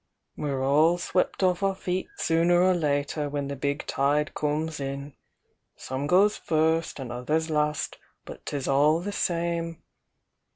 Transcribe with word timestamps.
"We're 0.35 0.63
all 0.63 0.97
swept 0.97 1.43
off 1.43 1.61
our 1.61 1.75
feet 1.75 2.07
sooner 2.17 2.59
or 2.63 2.73
later, 2.73 3.29
when 3.29 3.49
the 3.49 3.55
big 3.55 3.85
tide 3.85 4.33
cooms 4.33 4.79
in!— 4.79 5.13
some 5.75 6.07
goes 6.07 6.35
first 6.37 6.99
an' 6.99 7.11
others 7.11 7.51
last,— 7.51 7.99
but 8.25 8.43
'tis 8.47 8.67
all 8.67 9.01
the 9.01 9.11
same! 9.11 9.83